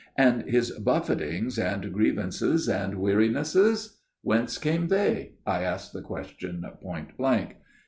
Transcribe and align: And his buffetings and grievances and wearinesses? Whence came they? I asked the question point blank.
And 0.17 0.49
his 0.49 0.71
buffetings 0.79 1.59
and 1.59 1.93
grievances 1.93 2.67
and 2.67 2.95
wearinesses? 2.95 3.99
Whence 4.23 4.57
came 4.57 4.87
they? 4.87 5.33
I 5.45 5.61
asked 5.61 5.93
the 5.93 6.01
question 6.01 6.65
point 6.81 7.15
blank. 7.17 7.57